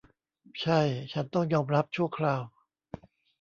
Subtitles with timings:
[0.61, 0.81] ใช่
[1.13, 2.43] ฉันต้องยอมรับชั่วคราว